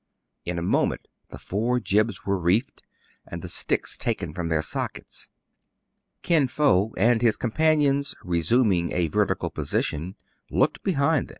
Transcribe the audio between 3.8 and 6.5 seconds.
taken from their sockets. Kin